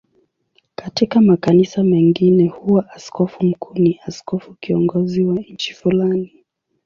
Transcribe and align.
Katika 0.75 1.21
makanisa 1.21 1.83
mengine 1.83 2.47
huwa 2.47 2.89
askofu 2.91 3.45
mkuu 3.45 3.73
ni 3.73 3.99
askofu 4.05 4.53
kiongozi 4.53 5.23
wa 5.23 5.35
nchi 5.35 5.73
fulani. 5.73 6.43